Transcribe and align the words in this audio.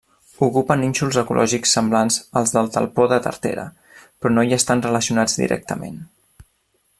Ocupen 0.45 0.79
nínxols 0.83 1.17
ecològics 1.21 1.73
semblants 1.77 2.17
als 2.41 2.53
del 2.55 2.71
talpó 2.77 3.05
de 3.11 3.19
tartera, 3.27 3.67
però 4.23 4.33
no 4.39 4.47
hi 4.49 4.57
estan 4.59 4.83
relacionats 4.87 5.37
directament. 5.43 6.01